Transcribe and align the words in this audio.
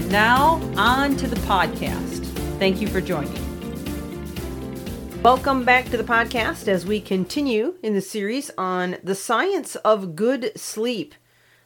And 0.00 0.10
now, 0.10 0.54
on 0.78 1.14
to 1.18 1.26
the 1.26 1.36
podcast. 1.42 2.24
Thank 2.58 2.80
you 2.80 2.88
for 2.88 3.02
joining. 3.02 3.34
Welcome 5.22 5.62
back 5.62 5.90
to 5.90 5.98
the 5.98 6.04
podcast 6.04 6.68
as 6.68 6.86
we 6.86 7.02
continue 7.02 7.74
in 7.82 7.92
the 7.92 8.00
series 8.00 8.50
on 8.56 8.96
the 9.04 9.14
science 9.14 9.76
of 9.76 10.16
good 10.16 10.58
sleep. 10.58 11.14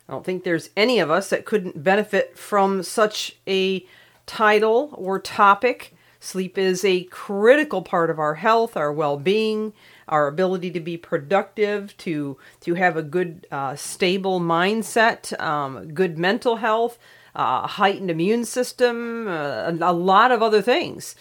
I 0.08 0.14
don't 0.14 0.24
think 0.24 0.42
there's 0.42 0.70
any 0.76 0.98
of 0.98 1.12
us 1.12 1.30
that 1.30 1.44
couldn't 1.44 1.84
benefit 1.84 2.36
from 2.36 2.82
such 2.82 3.36
a 3.46 3.86
title 4.26 4.90
or 4.94 5.20
topic. 5.20 5.94
Sleep 6.18 6.58
is 6.58 6.84
a 6.84 7.04
critical 7.04 7.82
part 7.82 8.10
of 8.10 8.18
our 8.18 8.34
health, 8.34 8.76
our 8.76 8.92
well 8.92 9.16
being, 9.16 9.72
our 10.08 10.26
ability 10.26 10.72
to 10.72 10.80
be 10.80 10.96
productive, 10.96 11.96
to, 11.98 12.36
to 12.62 12.74
have 12.74 12.96
a 12.96 13.02
good, 13.04 13.46
uh, 13.52 13.76
stable 13.76 14.40
mindset, 14.40 15.40
um, 15.40 15.94
good 15.94 16.18
mental 16.18 16.56
health, 16.56 16.98
uh, 17.34 17.66
heightened 17.66 18.10
immune 18.10 18.44
system, 18.44 19.28
uh, 19.28 19.70
a, 19.70 19.92
lot 19.92 20.30
of 20.30 20.42
other 20.42 20.62
things 20.62 21.14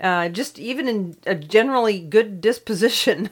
uh, 0.00 0.28
just 0.28 0.58
even 0.58 0.88
in 0.88 1.16
a 1.26 1.34
generally 1.34 2.00
good 2.00 2.40
disposition, 2.40 3.30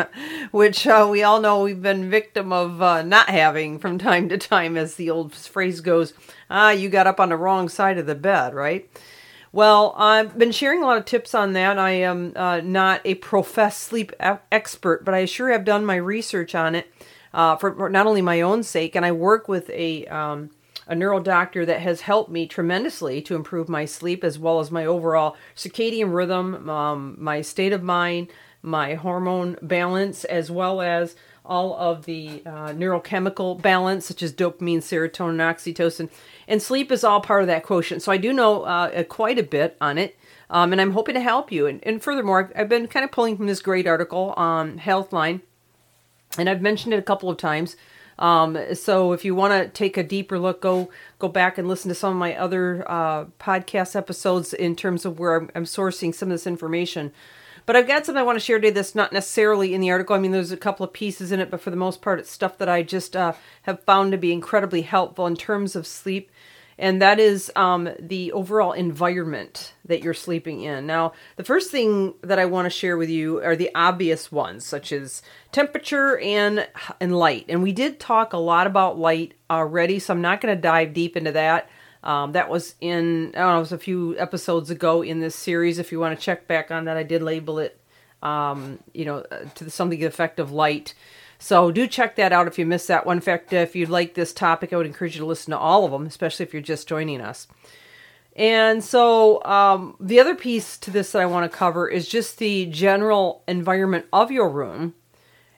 which 0.50 0.86
uh, 0.86 1.06
we 1.10 1.22
all 1.22 1.40
know 1.40 1.62
we've 1.62 1.82
been 1.82 2.10
victim 2.10 2.52
of 2.52 2.82
uh, 2.82 3.02
not 3.02 3.28
having 3.28 3.78
from 3.78 3.98
time 3.98 4.28
to 4.28 4.38
time, 4.38 4.76
as 4.76 4.94
the 4.94 5.10
old 5.10 5.34
phrase 5.34 5.80
goes, 5.80 6.14
ah, 6.50 6.70
you 6.70 6.88
got 6.88 7.06
up 7.06 7.18
on 7.18 7.30
the 7.30 7.36
wrong 7.36 7.68
side 7.68 7.98
of 7.98 8.06
the 8.06 8.14
bed, 8.14 8.54
right? 8.54 8.88
Well, 9.50 9.94
I've 9.96 10.38
been 10.38 10.52
sharing 10.52 10.82
a 10.82 10.86
lot 10.86 10.96
of 10.96 11.04
tips 11.04 11.34
on 11.34 11.52
that. 11.54 11.78
I 11.78 11.90
am 11.90 12.32
uh, 12.36 12.60
not 12.62 13.02
a 13.04 13.16
professed 13.16 13.82
sleep 13.82 14.12
expert, 14.50 15.04
but 15.04 15.14
I 15.14 15.26
sure 15.26 15.50
have 15.50 15.64
done 15.64 15.84
my 15.84 15.96
research 15.96 16.54
on 16.54 16.74
it 16.74 16.90
uh, 17.34 17.56
for, 17.56 17.74
for, 17.74 17.90
not 17.90 18.06
only 18.06 18.22
my 18.22 18.40
own 18.40 18.62
sake, 18.62 18.94
and 18.94 19.04
I 19.04 19.12
work 19.12 19.48
with 19.48 19.68
a 19.70 20.06
um, 20.06 20.50
a 20.86 20.94
neuro 20.94 21.20
doctor 21.20 21.64
that 21.66 21.80
has 21.80 22.02
helped 22.02 22.30
me 22.30 22.46
tremendously 22.46 23.22
to 23.22 23.34
improve 23.34 23.68
my 23.68 23.84
sleep 23.84 24.24
as 24.24 24.38
well 24.38 24.60
as 24.60 24.70
my 24.70 24.84
overall 24.84 25.36
circadian 25.56 26.14
rhythm, 26.14 26.68
um, 26.68 27.16
my 27.18 27.40
state 27.40 27.72
of 27.72 27.82
mind, 27.82 28.28
my 28.62 28.94
hormone 28.94 29.56
balance, 29.62 30.24
as 30.24 30.50
well 30.50 30.80
as 30.80 31.14
all 31.44 31.74
of 31.76 32.04
the 32.04 32.42
uh, 32.46 32.68
neurochemical 32.68 33.60
balance, 33.60 34.06
such 34.06 34.22
as 34.22 34.32
dopamine, 34.32 34.78
serotonin, 34.78 35.38
oxytocin. 35.38 36.08
And 36.46 36.62
sleep 36.62 36.92
is 36.92 37.02
all 37.02 37.20
part 37.20 37.42
of 37.42 37.48
that 37.48 37.64
quotient. 37.64 38.02
So 38.02 38.12
I 38.12 38.16
do 38.16 38.32
know 38.32 38.62
uh, 38.62 39.02
quite 39.04 39.38
a 39.38 39.42
bit 39.42 39.76
on 39.80 39.98
it. 39.98 40.16
Um, 40.50 40.70
and 40.70 40.80
I'm 40.80 40.92
hoping 40.92 41.14
to 41.14 41.20
help 41.20 41.50
you. 41.50 41.66
And, 41.66 41.80
and 41.82 42.02
furthermore, 42.02 42.52
I've 42.54 42.68
been 42.68 42.86
kind 42.86 43.04
of 43.04 43.10
pulling 43.10 43.38
from 43.38 43.46
this 43.46 43.62
great 43.62 43.86
article 43.86 44.34
on 44.36 44.78
Healthline, 44.78 45.40
and 46.36 46.48
I've 46.48 46.60
mentioned 46.60 46.92
it 46.92 46.98
a 46.98 47.02
couple 47.02 47.30
of 47.30 47.38
times. 47.38 47.74
Um, 48.18 48.58
so 48.74 49.12
if 49.12 49.24
you 49.24 49.34
want 49.34 49.52
to 49.52 49.68
take 49.68 49.96
a 49.96 50.02
deeper 50.02 50.38
look, 50.38 50.60
go 50.60 50.90
go 51.18 51.28
back 51.28 51.58
and 51.58 51.68
listen 51.68 51.88
to 51.88 51.94
some 51.94 52.12
of 52.12 52.18
my 52.18 52.36
other 52.36 52.84
uh, 52.88 53.24
podcast 53.40 53.96
episodes 53.96 54.52
in 54.52 54.76
terms 54.76 55.04
of 55.04 55.18
where 55.18 55.36
I'm, 55.36 55.50
I'm, 55.54 55.64
sourcing 55.64 56.14
some 56.14 56.28
of 56.28 56.34
this 56.34 56.46
information. 56.46 57.12
But 57.64 57.76
I've 57.76 57.86
got 57.86 58.04
something 58.04 58.20
I 58.20 58.24
want 58.24 58.36
to 58.36 58.44
share 58.44 58.58
today 58.58 58.70
that's 58.70 58.94
not 58.94 59.12
necessarily 59.12 59.72
in 59.72 59.80
the 59.80 59.90
article. 59.90 60.16
I 60.16 60.18
mean, 60.18 60.32
there's 60.32 60.50
a 60.50 60.56
couple 60.56 60.84
of 60.84 60.92
pieces 60.92 61.30
in 61.30 61.40
it, 61.40 61.50
but 61.50 61.60
for 61.60 61.70
the 61.70 61.76
most 61.76 62.02
part, 62.02 62.18
it's 62.18 62.30
stuff 62.30 62.58
that 62.58 62.68
I 62.68 62.82
just 62.82 63.14
uh, 63.14 63.34
have 63.62 63.84
found 63.84 64.12
to 64.12 64.18
be 64.18 64.32
incredibly 64.32 64.82
helpful 64.82 65.26
in 65.26 65.36
terms 65.36 65.76
of 65.76 65.86
sleep 65.86 66.30
and 66.82 67.00
that 67.00 67.20
is 67.20 67.50
um, 67.54 67.88
the 68.00 68.32
overall 68.32 68.72
environment 68.72 69.72
that 69.84 70.02
you're 70.02 70.12
sleeping 70.12 70.62
in. 70.62 70.84
Now, 70.84 71.12
the 71.36 71.44
first 71.44 71.70
thing 71.70 72.14
that 72.22 72.40
I 72.40 72.46
want 72.46 72.66
to 72.66 72.70
share 72.70 72.96
with 72.96 73.08
you 73.08 73.40
are 73.40 73.54
the 73.54 73.70
obvious 73.72 74.32
ones, 74.32 74.66
such 74.66 74.90
as 74.90 75.22
temperature 75.52 76.18
and 76.18 76.66
and 77.00 77.16
light. 77.16 77.46
And 77.48 77.62
we 77.62 77.70
did 77.70 78.00
talk 78.00 78.32
a 78.32 78.36
lot 78.38 78.66
about 78.66 78.98
light 78.98 79.34
already, 79.48 80.00
so 80.00 80.12
I'm 80.12 80.20
not 80.20 80.40
going 80.40 80.56
to 80.56 80.60
dive 80.60 80.92
deep 80.92 81.16
into 81.16 81.30
that. 81.30 81.70
Um, 82.02 82.32
that 82.32 82.50
was 82.50 82.74
in 82.80 83.28
I 83.36 83.38
don't 83.38 83.50
know, 83.50 83.56
it 83.58 83.60
was 83.60 83.72
a 83.72 83.78
few 83.78 84.18
episodes 84.18 84.68
ago 84.68 85.02
in 85.02 85.20
this 85.20 85.36
series. 85.36 85.78
If 85.78 85.92
you 85.92 86.00
want 86.00 86.18
to 86.18 86.24
check 86.24 86.48
back 86.48 86.72
on 86.72 86.86
that, 86.86 86.96
I 86.96 87.04
did 87.04 87.22
label 87.22 87.60
it, 87.60 87.80
um, 88.24 88.80
you 88.92 89.04
know, 89.04 89.18
uh, 89.18 89.44
to 89.54 89.70
something 89.70 90.00
the 90.00 90.06
effect 90.06 90.40
of 90.40 90.50
light. 90.50 90.94
So 91.42 91.72
do 91.72 91.88
check 91.88 92.14
that 92.16 92.32
out 92.32 92.46
if 92.46 92.56
you 92.56 92.64
missed 92.64 92.86
that 92.86 93.04
one. 93.04 93.16
In 93.16 93.20
fact, 93.20 93.52
if 93.52 93.74
you 93.74 93.86
like 93.86 94.14
this 94.14 94.32
topic, 94.32 94.72
I 94.72 94.76
would 94.76 94.86
encourage 94.86 95.16
you 95.16 95.22
to 95.22 95.26
listen 95.26 95.50
to 95.50 95.58
all 95.58 95.84
of 95.84 95.90
them, 95.90 96.06
especially 96.06 96.44
if 96.44 96.52
you're 96.52 96.62
just 96.62 96.86
joining 96.86 97.20
us. 97.20 97.48
And 98.36 98.82
so 98.82 99.42
um, 99.44 99.96
the 99.98 100.20
other 100.20 100.36
piece 100.36 100.78
to 100.78 100.92
this 100.92 101.10
that 101.10 101.20
I 101.20 101.26
want 101.26 101.50
to 101.50 101.58
cover 101.58 101.88
is 101.88 102.06
just 102.06 102.38
the 102.38 102.66
general 102.66 103.42
environment 103.48 104.06
of 104.12 104.30
your 104.30 104.48
room. 104.48 104.94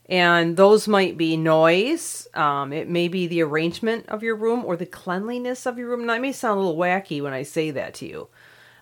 And 0.09 0.56
those 0.56 0.89
might 0.89 1.19
be 1.19 1.37
noise, 1.37 2.28
um, 2.33 2.73
it 2.73 2.89
may 2.89 3.09
be 3.09 3.27
the 3.27 3.43
arrangement 3.43 4.06
of 4.09 4.23
your 4.23 4.37
room 4.37 4.65
or 4.65 4.77
the 4.77 4.87
cleanliness 4.87 5.67
of 5.67 5.77
your 5.77 5.89
room. 5.89 6.00
And 6.00 6.11
I 6.11 6.19
may 6.19 6.33
sound 6.33 6.59
a 6.59 6.62
little 6.62 6.81
wacky 6.81 7.23
when 7.23 7.34
I 7.34 7.43
say 7.43 7.71
that 7.73 7.93
to 7.94 8.06
you 8.06 8.28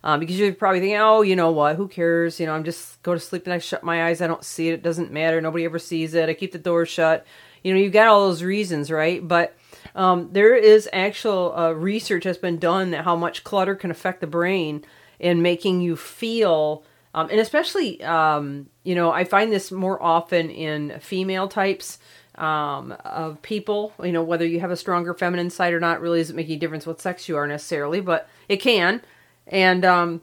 um, 0.04 0.20
because 0.20 0.38
you're 0.38 0.52
probably 0.52 0.80
thinking, 0.80 0.98
oh, 0.98 1.22
you 1.22 1.36
know 1.36 1.52
what? 1.52 1.76
Who 1.76 1.86
cares? 1.86 2.40
You 2.40 2.46
know, 2.46 2.54
I'm 2.54 2.64
just 2.64 3.00
go 3.02 3.14
to 3.14 3.20
sleep 3.20 3.44
and 3.44 3.52
I 3.54 3.58
shut 3.58 3.84
my 3.84 4.06
eyes. 4.06 4.20
I 4.20 4.26
don't 4.26 4.44
see 4.44 4.68
it. 4.68 4.74
It 4.74 4.82
doesn't 4.82 5.12
matter. 5.12 5.40
Nobody 5.40 5.64
ever 5.64 5.78
sees 5.78 6.14
it. 6.14 6.28
I 6.28 6.34
keep 6.34 6.52
the 6.52 6.58
door 6.58 6.86
shut. 6.86 7.24
You 7.62 7.72
know, 7.72 7.78
you've 7.78 7.92
got 7.92 8.08
all 8.08 8.26
those 8.26 8.42
reasons, 8.42 8.90
right? 8.90 9.26
But 9.26 9.56
um, 9.94 10.30
there 10.32 10.56
is 10.56 10.88
actual 10.92 11.54
uh, 11.56 11.72
research 11.72 12.24
has 12.24 12.36
been 12.38 12.58
done 12.58 12.90
that 12.90 13.04
how 13.04 13.14
much 13.14 13.44
clutter 13.44 13.76
can 13.76 13.90
affect 13.92 14.20
the 14.20 14.26
brain 14.26 14.84
in 15.20 15.42
making 15.42 15.80
you 15.80 15.94
feel, 15.94 16.82
um, 17.14 17.28
and 17.30 17.38
especially, 17.38 18.02
um, 18.02 18.68
you 18.82 18.96
know, 18.96 19.12
I 19.12 19.22
find 19.22 19.52
this 19.52 19.70
more 19.70 20.02
often 20.02 20.50
in 20.50 20.98
female 20.98 21.46
types 21.46 21.98
um, 22.34 22.96
of 23.04 23.40
people. 23.42 23.92
You 24.02 24.10
know, 24.10 24.24
whether 24.24 24.44
you 24.46 24.58
have 24.58 24.72
a 24.72 24.76
stronger 24.76 25.14
feminine 25.14 25.50
side 25.50 25.74
or 25.74 25.78
not 25.78 26.00
really 26.00 26.18
doesn't 26.18 26.34
make 26.34 26.46
any 26.46 26.56
difference 26.56 26.86
what 26.86 27.00
sex 27.00 27.28
you 27.28 27.36
are 27.36 27.46
necessarily, 27.46 28.00
but 28.00 28.28
it 28.48 28.56
can 28.56 29.02
and 29.46 29.84
um, 29.84 30.22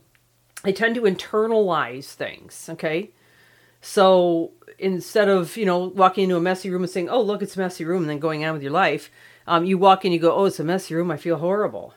I 0.63 0.71
tend 0.71 0.95
to 0.95 1.01
internalize 1.01 2.13
things. 2.13 2.69
Okay, 2.69 3.11
so 3.81 4.51
instead 4.77 5.29
of 5.29 5.57
you 5.57 5.65
know 5.65 5.79
walking 5.79 6.25
into 6.25 6.37
a 6.37 6.41
messy 6.41 6.69
room 6.69 6.83
and 6.83 6.91
saying, 6.91 7.09
"Oh, 7.09 7.21
look, 7.21 7.41
it's 7.41 7.55
a 7.55 7.59
messy 7.59 7.85
room," 7.85 8.03
and 8.03 8.09
then 8.09 8.19
going 8.19 8.45
on 8.45 8.53
with 8.53 8.63
your 8.63 8.71
life, 8.71 9.09
um, 9.47 9.65
you 9.65 9.77
walk 9.77 10.05
in, 10.05 10.11
you 10.11 10.19
go, 10.19 10.33
"Oh, 10.33 10.45
it's 10.45 10.59
a 10.59 10.63
messy 10.63 10.95
room. 10.95 11.11
I 11.11 11.17
feel 11.17 11.37
horrible," 11.37 11.93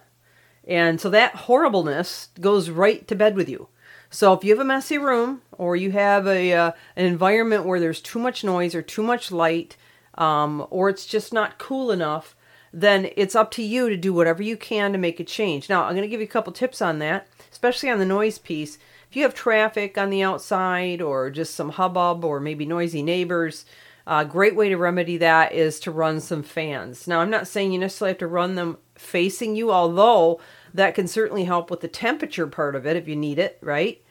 and 0.67 1.01
so 1.01 1.11
that 1.11 1.35
horribleness 1.35 2.29
goes 2.41 2.71
right 2.71 3.07
to 3.09 3.15
bed 3.15 3.37
with 3.37 3.49
you. 3.49 3.69
So 4.13 4.35
if 4.35 4.45
you 4.45 4.51
have 4.51 4.61
a 4.61 4.65
messy 4.65 4.99
room 4.99 5.41
or 5.53 5.75
you 5.75 5.93
have 5.93 6.27
a 6.27 6.53
uh, 6.53 6.73
an 6.97 7.07
environment 7.07 7.65
where 7.65 7.81
there's 7.81 8.01
too 8.01 8.19
much 8.19 8.45
noise 8.45 8.75
or 8.75 8.83
too 8.83 9.03
much 9.03 9.33
light, 9.33 9.77
um, 10.17 10.67
or 10.69 10.91
it's 10.91 11.07
just 11.07 11.33
not 11.33 11.59
cool 11.59 11.91
enough, 11.91 12.37
then 12.73 13.11
it's 13.17 13.35
up 13.35 13.51
to 13.53 13.63
you 13.63 13.89
to 13.89 13.97
do 13.97 14.13
whatever 14.13 14.43
you 14.43 14.57
can 14.57 14.93
to 14.93 14.99
make 14.99 15.21
a 15.21 15.25
change. 15.25 15.69
Now, 15.69 15.85
I'm 15.85 15.95
going 15.95 16.03
to 16.03 16.09
give 16.09 16.21
you 16.21 16.27
a 16.27 16.31
couple 16.31 16.53
tips 16.53 16.81
on 16.81 16.99
that, 17.01 17.29
especially 17.51 17.91
on 17.91 17.99
the 17.99 18.07
noise 18.07 18.39
piece. 18.39 18.79
If 19.11 19.17
you 19.17 19.23
have 19.23 19.35
traffic 19.35 19.99
on 19.99 20.09
the 20.09 20.23
outside 20.23 21.03
or 21.03 21.31
just 21.31 21.55
some 21.55 21.71
hubbub 21.71 22.25
or 22.25 22.41
maybe 22.41 22.65
noisy 22.65 23.03
neighbors, 23.03 23.67
a 24.07 24.25
great 24.25 24.57
way 24.57 24.69
to 24.69 24.77
remedy 24.77 25.19
that 25.19 25.53
is 25.53 25.79
to 25.81 25.91
run 25.91 26.21
some 26.21 26.43
fans. 26.43 27.07
Now, 27.07 27.21
I'm 27.21 27.31
not 27.31 27.47
saying 27.47 27.73
you 27.73 27.79
necessarily 27.79 28.13
have 28.13 28.19
to 28.19 28.27
run 28.27 28.55
them 28.55 28.79
facing 28.95 29.55
you, 29.55 29.71
although 29.71 30.41
that 30.75 30.95
can 30.95 31.07
certainly 31.07 31.45
help 31.45 31.71
with 31.71 31.81
the 31.81 31.89
temperature 31.89 32.47
part 32.47 32.75
of 32.75 32.87
it 32.87 32.97
if 32.97 33.07
you 33.07 33.17
need 33.17 33.39
it, 33.39 33.59
right? 33.61 34.03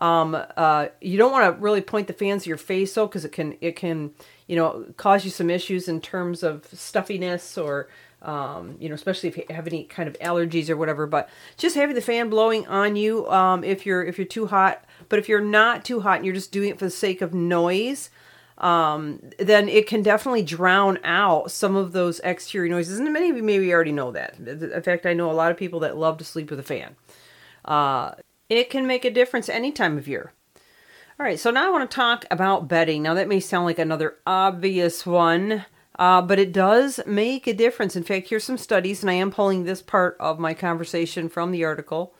Um, 0.00 0.36
uh, 0.56 0.88
you 1.00 1.18
don't 1.18 1.32
want 1.32 1.54
to 1.54 1.60
really 1.60 1.80
point 1.80 2.06
the 2.06 2.12
fans 2.12 2.44
to 2.44 2.48
your 2.48 2.56
face 2.56 2.94
though, 2.94 3.06
because 3.06 3.24
it 3.24 3.32
can 3.32 3.56
it 3.60 3.76
can 3.76 4.12
you 4.46 4.56
know 4.56 4.86
cause 4.96 5.24
you 5.24 5.30
some 5.30 5.50
issues 5.50 5.88
in 5.88 6.00
terms 6.00 6.42
of 6.42 6.66
stuffiness 6.72 7.58
or 7.58 7.88
um, 8.22 8.76
you 8.78 8.88
know, 8.88 8.94
especially 8.94 9.28
if 9.28 9.36
you 9.36 9.44
have 9.50 9.66
any 9.66 9.84
kind 9.84 10.08
of 10.08 10.18
allergies 10.18 10.68
or 10.68 10.76
whatever. 10.76 11.06
But 11.06 11.28
just 11.56 11.76
having 11.76 11.94
the 11.94 12.02
fan 12.02 12.28
blowing 12.28 12.66
on 12.66 12.96
you 12.96 13.28
um, 13.28 13.64
if 13.64 13.86
you're 13.86 14.04
if 14.04 14.18
you're 14.18 14.26
too 14.26 14.46
hot. 14.46 14.84
But 15.08 15.18
if 15.18 15.28
you're 15.28 15.40
not 15.40 15.84
too 15.84 16.00
hot 16.00 16.16
and 16.16 16.24
you're 16.24 16.34
just 16.34 16.52
doing 16.52 16.70
it 16.70 16.78
for 16.78 16.84
the 16.84 16.90
sake 16.90 17.22
of 17.22 17.32
noise, 17.34 18.10
um, 18.58 19.20
then 19.38 19.68
it 19.68 19.86
can 19.86 20.02
definitely 20.02 20.42
drown 20.42 20.98
out 21.02 21.50
some 21.50 21.76
of 21.76 21.92
those 21.92 22.20
exterior 22.20 22.70
noises. 22.70 22.98
And 22.98 23.12
many 23.12 23.30
of 23.30 23.36
you 23.36 23.42
maybe 23.42 23.72
already 23.72 23.92
know 23.92 24.10
that. 24.12 24.38
In 24.38 24.82
fact, 24.82 25.06
I 25.06 25.14
know 25.14 25.30
a 25.30 25.32
lot 25.32 25.50
of 25.50 25.56
people 25.56 25.80
that 25.80 25.96
love 25.96 26.18
to 26.18 26.24
sleep 26.24 26.50
with 26.50 26.60
a 26.60 26.64
fan. 26.64 26.96
Uh, 27.64 28.12
it 28.48 28.68
can 28.68 28.86
make 28.86 29.04
a 29.04 29.10
difference 29.10 29.48
any 29.48 29.72
time 29.72 29.96
of 29.96 30.08
year. 30.08 30.32
All 31.18 31.26
right, 31.26 31.38
so 31.38 31.50
now 31.50 31.66
I 31.66 31.70
want 31.70 31.90
to 31.90 31.94
talk 31.94 32.24
about 32.30 32.66
bedding. 32.66 33.02
Now, 33.02 33.14
that 33.14 33.28
may 33.28 33.40
sound 33.40 33.66
like 33.66 33.78
another 33.78 34.16
obvious 34.26 35.04
one. 35.04 35.66
Uh, 36.00 36.22
but 36.22 36.38
it 36.38 36.50
does 36.50 36.98
make 37.06 37.46
a 37.46 37.52
difference. 37.52 37.94
In 37.94 38.04
fact, 38.04 38.30
here's 38.30 38.44
some 38.44 38.56
studies, 38.56 39.02
and 39.02 39.10
I 39.10 39.14
am 39.14 39.30
pulling 39.30 39.64
this 39.64 39.82
part 39.82 40.16
of 40.18 40.38
my 40.38 40.54
conversation 40.54 41.28
from 41.28 41.52
the 41.52 41.62
article. 41.62 42.14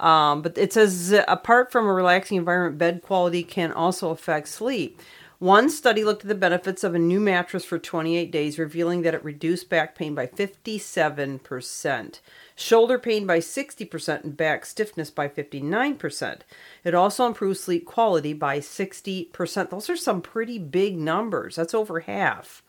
Um, 0.00 0.42
but 0.42 0.58
it 0.58 0.72
says 0.72 1.14
apart 1.28 1.70
from 1.70 1.86
a 1.86 1.92
relaxing 1.92 2.36
environment, 2.36 2.78
bed 2.78 3.00
quality 3.00 3.44
can 3.44 3.70
also 3.70 4.10
affect 4.10 4.48
sleep. 4.48 5.00
One 5.38 5.70
study 5.70 6.02
looked 6.02 6.22
at 6.22 6.28
the 6.28 6.34
benefits 6.34 6.82
of 6.82 6.96
a 6.96 6.98
new 6.98 7.20
mattress 7.20 7.64
for 7.64 7.78
28 7.78 8.32
days, 8.32 8.58
revealing 8.58 9.02
that 9.02 9.14
it 9.14 9.24
reduced 9.24 9.68
back 9.68 9.94
pain 9.94 10.16
by 10.16 10.26
57%, 10.26 12.20
shoulder 12.56 12.98
pain 12.98 13.26
by 13.26 13.38
60%, 13.38 14.24
and 14.24 14.36
back 14.36 14.66
stiffness 14.66 15.10
by 15.12 15.28
59%. 15.28 16.40
It 16.82 16.94
also 16.94 17.26
improved 17.26 17.60
sleep 17.60 17.86
quality 17.86 18.32
by 18.32 18.58
60%. 18.58 19.70
Those 19.70 19.90
are 19.90 19.96
some 19.96 20.22
pretty 20.22 20.58
big 20.58 20.98
numbers. 20.98 21.54
That's 21.54 21.74
over 21.74 22.00
half. 22.00 22.64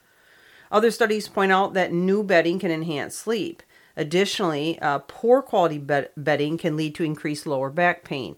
Other 0.74 0.90
studies 0.90 1.30
point 1.30 1.52
out 1.52 1.75
that 1.75 1.94
new 1.94 2.24
bedding 2.24 2.58
can 2.58 2.72
enhance 2.72 3.16
sleep. 3.16 3.62
Additionally, 3.96 4.80
uh, 4.80 5.00
poor 5.08 5.44
quality 5.44 5.78
bed- 5.78 6.10
bedding 6.18 6.58
can 6.58 6.75
lead 6.75 6.96
to 6.96 7.04
increased 7.04 7.46
lower 7.46 7.70
back 7.70 8.04
pain. 8.04 8.36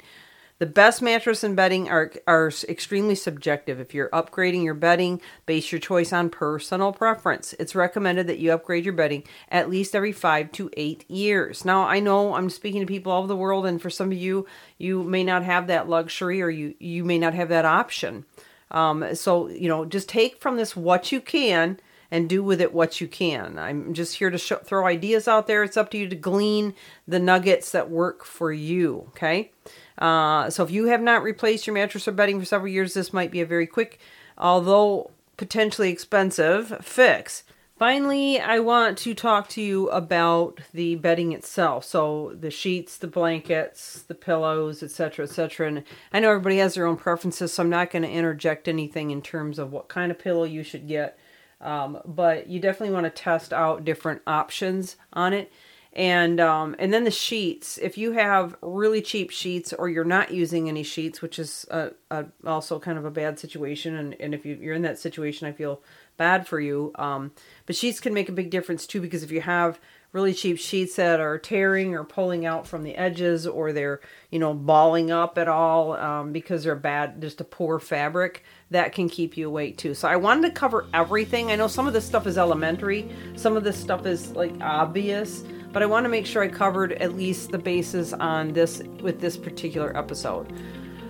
The 0.60 0.66
best 0.66 1.02
mattress 1.02 1.46
and 1.46 1.56
bedding 1.56 1.90
are, 1.90 2.12
are 2.28 2.52
extremely 2.68 3.16
subjective. 3.16 3.80
If 3.80 3.94
you're 3.94 4.10
upgrading 4.10 4.66
your 4.66 4.74
bedding, 4.74 5.22
base 5.46 5.72
your 5.72 5.80
choice 5.80 6.12
on 6.12 6.30
personal 6.30 6.92
preference. 6.92 7.54
It's 7.58 7.76
recommended 7.76 8.28
that 8.28 8.40
you 8.40 8.52
upgrade 8.52 8.84
your 8.84 8.94
bedding 8.94 9.24
at 9.50 9.70
least 9.70 9.96
every 9.96 10.12
five 10.12 10.52
to 10.54 10.70
eight 10.76 11.10
years. 11.10 11.64
Now, 11.64 11.84
I 11.84 12.02
know 12.02 12.36
I'm 12.36 12.50
speaking 12.50 12.82
to 12.82 12.88
people 12.88 13.14
all 13.14 13.20
over 13.20 13.28
the 13.28 13.36
world, 13.36 13.66
and 13.66 13.82
for 13.82 13.90
some 13.90 14.12
of 14.12 14.18
you, 14.18 14.46
you 14.78 15.04
may 15.04 15.24
not 15.24 15.44
have 15.44 15.68
that 15.68 15.88
luxury 15.88 16.42
or 16.42 16.50
you, 16.50 16.76
you 16.80 17.06
may 17.06 17.18
not 17.18 17.34
have 17.34 17.50
that 17.50 17.66
option. 17.66 18.26
Um, 18.72 19.16
so, 19.16 19.48
you 19.48 19.70
know, 19.70 19.86
just 19.86 20.10
take 20.10 20.42
from 20.42 20.58
this 20.58 20.76
what 20.76 21.14
you 21.14 21.22
can 21.22 21.80
and 22.16 22.30
do 22.30 22.42
with 22.42 22.62
it 22.62 22.74
what 22.74 23.02
you 23.02 23.10
can. 23.10 23.60
I'm 23.60 23.94
just 23.94 24.16
here 24.16 24.30
to 24.30 24.38
show, 24.38 24.56
throw 24.56 24.86
ideas 24.88 25.28
out 25.28 25.48
there. 25.48 25.64
It's 25.64 25.76
up 25.76 25.92
to 25.92 25.98
you 25.98 26.08
to 26.08 26.16
glean 26.16 26.74
the 27.06 27.20
nuggets 27.20 27.72
that 27.72 27.90
work 27.90 28.24
for 28.24 28.54
you. 28.54 29.08
Okay. 29.10 29.52
Uh, 29.98 30.50
so 30.50 30.64
if 30.64 30.72
you 30.72 30.86
have 30.86 31.02
not 31.02 31.24
replaced 31.24 31.68
your 31.68 31.74
mattress 31.74 32.08
or 32.08 32.14
bedding 32.14 32.40
for 32.40 32.46
several 32.46 32.72
years, 32.72 32.94
this 32.94 33.12
might 33.12 33.32
be 33.32 33.42
a 33.42 33.46
very 33.46 33.68
quick, 33.68 34.00
although 34.38 35.12
potentially 35.36 35.90
expensive, 35.90 36.78
fix. 36.82 37.44
Finally, 37.78 38.40
I 38.40 38.60
want 38.60 38.98
to 39.00 39.14
talk 39.14 39.50
to 39.50 39.62
you 39.62 39.90
about 39.90 40.62
the 40.74 40.96
bedding 40.96 41.34
itself. 41.34 41.84
So 41.84 42.34
the 42.40 42.50
sheets, 42.50 42.98
the 42.98 43.08
blankets, 43.08 44.04
the 44.04 44.16
pillows, 44.16 44.82
etc., 44.82 45.26
etc. 45.26 45.68
And 45.68 45.84
I 46.14 46.22
know 46.22 46.30
everybody 46.30 46.60
has 46.60 46.76
their 46.76 46.86
own 46.86 46.96
preferences, 46.96 47.52
so 47.52 47.64
I'm 47.64 47.70
not 47.70 47.92
going 47.92 48.04
to 48.04 48.10
interject 48.10 48.70
anything 48.70 49.12
in 49.12 49.22
terms 49.22 49.60
of 49.60 49.74
what 49.74 49.90
kind 49.90 50.14
of 50.14 50.18
pillow 50.18 50.46
you 50.46 50.64
should 50.64 50.88
get. 50.88 51.20
Um, 51.66 52.00
but 52.06 52.48
you 52.48 52.60
definitely 52.60 52.94
want 52.94 53.06
to 53.06 53.10
test 53.10 53.52
out 53.52 53.84
different 53.84 54.22
options 54.28 54.96
on 55.12 55.34
it. 55.34 55.52
And 55.94 56.42
um, 56.42 56.76
and 56.78 56.94
then 56.94 57.06
the 57.06 57.12
sheets. 57.12 57.78
If 57.78 57.98
you 57.98 58.12
have 58.12 58.56
really 58.62 59.02
cheap 59.02 59.32
sheets 59.32 59.72
or 59.72 59.88
you're 59.88 60.04
not 60.04 60.32
using 60.32 60.68
any 60.68 60.84
sheets 60.84 61.22
which 61.22 61.40
is 61.40 61.66
a, 61.72 61.92
a, 62.12 62.26
also 62.46 62.80
kind 62.80 62.98
of 62.98 63.06
a 63.06 63.12
bad 63.12 63.40
situation 63.40 63.96
and, 63.96 64.16
and 64.20 64.34
if 64.34 64.46
you, 64.46 64.58
you're 64.62 64.74
in 64.74 64.82
that 64.82 65.00
situation 65.00 65.48
i 65.48 65.54
feel 65.54 65.82
bad 66.18 66.46
for 66.46 66.60
you 66.60 66.92
um, 66.96 67.32
but 67.66 67.78
sheets 67.78 68.02
can 68.02 68.14
make 68.14 68.28
a 68.28 68.34
big 68.34 68.50
difference 68.50 68.86
too 68.86 69.00
because 69.00 69.24
if 69.24 69.32
you 69.32 69.40
have 69.40 69.80
really 70.16 70.34
cheap 70.34 70.58
sheets 70.58 70.96
that 70.96 71.20
are 71.20 71.38
tearing 71.38 71.94
or 71.94 72.06
pulling 72.06 72.46
out 72.46 72.66
from 72.66 72.84
the 72.84 72.96
edges 72.96 73.46
or 73.46 73.74
they're 73.74 74.00
you 74.32 74.40
know 74.40 74.54
balling 74.54 75.12
up 75.12 75.38
at 75.38 75.50
all 75.50 75.92
um, 75.92 76.32
because 76.32 76.64
they're 76.64 76.74
bad 76.74 77.22
just 77.22 77.42
a 77.42 77.44
poor 77.44 77.80
fabric 77.80 78.42
that 78.72 78.94
can 78.94 79.10
keep 79.10 79.36
you 79.36 79.46
awake 79.46 79.78
too 79.78 79.94
so 79.94 80.08
i 80.08 80.16
wanted 80.16 80.48
to 80.48 80.52
cover 80.52 80.86
everything 80.94 81.52
i 81.52 81.56
know 81.58 81.68
some 81.68 81.86
of 81.86 81.92
this 81.92 82.06
stuff 82.06 82.26
is 82.26 82.38
elementary 82.38 83.10
some 83.36 83.58
of 83.58 83.66
this 83.66 83.78
stuff 83.78 84.06
is 84.06 84.32
like 84.32 84.54
obvious 84.62 85.44
but 85.74 85.84
I 85.84 85.88
want 85.88 86.06
to 86.06 86.10
make 86.10 86.26
sure 86.26 86.42
I 86.42 86.48
covered 86.48 86.94
at 86.94 87.18
least 87.18 87.52
the 87.52 87.58
bases 87.58 88.14
on 88.14 88.54
this 88.54 88.82
with 89.02 89.20
this 89.20 89.36
particular 89.36 89.92
episode. 89.98 90.48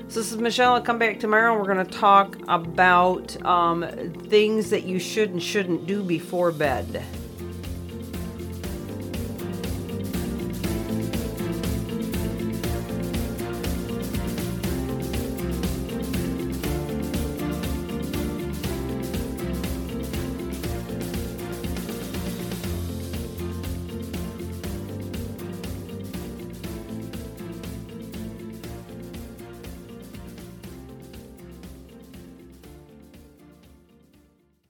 So 0.08 0.20
this 0.20 0.32
is 0.32 0.40
Michelle. 0.40 0.74
I'll 0.74 0.82
come 0.82 0.98
back 0.98 1.20
tomorrow. 1.20 1.52
and 1.52 1.62
We're 1.62 1.72
going 1.72 1.86
to 1.86 1.98
talk 2.00 2.36
about 2.48 3.40
um, 3.46 3.86
things 4.28 4.72
that 4.72 4.82
you 4.82 4.98
should 4.98 5.30
and 5.30 5.44
shouldn't 5.44 5.86
do 5.86 6.02
before 6.02 6.52
bed. 6.52 7.06